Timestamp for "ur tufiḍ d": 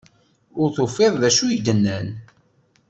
0.59-1.23